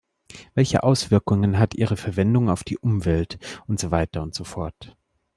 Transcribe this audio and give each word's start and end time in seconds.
Welche 0.55 0.81
Auswirkungen 0.81 1.59
hat 1.59 1.75
ihre 1.75 1.95
Verwendung 1.95 2.49
auf 2.49 2.63
die 2.63 2.79
Umwelt 2.79 3.37
und 3.67 3.79
so 3.79 3.91
weiter 3.91 4.23
und 4.23 4.33
so 4.33 4.43
fort? 4.43 4.97